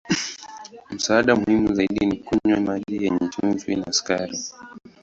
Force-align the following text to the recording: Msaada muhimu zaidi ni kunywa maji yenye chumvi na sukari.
Msaada 0.89 1.35
muhimu 1.35 1.73
zaidi 1.75 2.05
ni 2.05 2.17
kunywa 2.17 2.59
maji 2.59 3.03
yenye 3.03 3.29
chumvi 3.29 3.75
na 3.75 3.93
sukari. 3.93 4.37